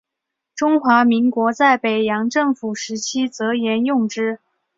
[0.55, 4.39] 中华民国在北洋政府时期则沿用之。